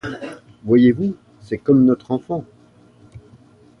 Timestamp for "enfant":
2.09-2.43